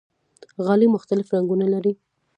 غالۍ 0.65 0.87
مختلف 0.95 1.27
رنګونه 1.35 1.65
لري. 1.73 1.93